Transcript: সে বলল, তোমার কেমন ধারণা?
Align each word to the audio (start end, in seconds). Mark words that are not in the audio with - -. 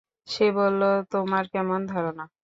সে 0.27 0.45
বলল, 0.57 0.81
তোমার 1.11 1.43
কেমন 1.53 1.79
ধারণা? 1.91 2.23